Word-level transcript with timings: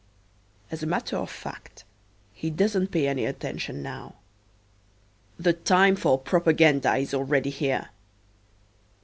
As 0.71 0.81
a 0.81 0.87
matter 0.87 1.15
of 1.15 1.29
fact, 1.29 1.83
he 2.33 2.49
doesn't 2.49 2.87
pay 2.87 3.07
any 3.07 3.23
attention 3.23 3.83
now. 3.83 4.15
The 5.37 5.53
time 5.53 5.95
for 5.95 6.17
propaganda 6.17 6.95
is 6.95 7.13
already 7.13 7.51
here. 7.51 7.89